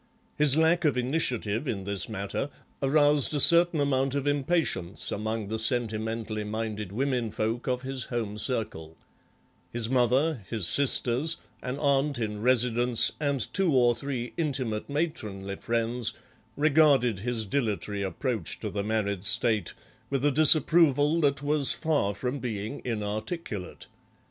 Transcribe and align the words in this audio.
His 0.35 0.57
lack 0.57 0.83
of 0.83 0.97
initiative 0.97 1.67
in 1.67 1.83
this 1.83 2.09
matter 2.09 2.49
aroused 2.81 3.35
a 3.35 3.39
certain 3.39 3.79
amount 3.79 4.15
of 4.15 4.25
impatience 4.25 5.11
among 5.11 5.49
the 5.49 5.59
sentimentally 5.59 6.43
minded 6.43 6.91
women 6.91 7.29
folk 7.29 7.67
of 7.67 7.83
his 7.83 8.05
home 8.05 8.39
circle; 8.39 8.97
his 9.71 9.91
mother, 9.91 10.43
his 10.49 10.65
sisters, 10.67 11.37
an 11.61 11.77
aunt 11.77 12.17
in 12.17 12.41
residence, 12.41 13.11
and 13.19 13.53
two 13.53 13.75
or 13.75 13.93
three 13.93 14.33
intimate 14.37 14.89
matronly 14.89 15.57
friends 15.57 16.13
regarded 16.57 17.19
his 17.19 17.45
dilatory 17.45 18.01
approach 18.01 18.59
to 18.61 18.71
the 18.71 18.83
married 18.83 19.23
state 19.23 19.75
with 20.09 20.25
a 20.25 20.31
disapproval 20.31 21.21
that 21.21 21.43
was 21.43 21.73
far 21.73 22.15
from 22.15 22.39
being 22.39 22.81
inarticulate. 22.83 23.85